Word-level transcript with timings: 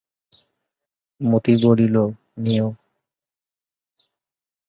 মতি 1.21 1.53
বলিল, 1.63 1.95
নিও। 2.37 2.67